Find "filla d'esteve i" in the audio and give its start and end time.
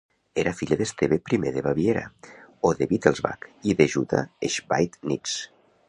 0.59-1.39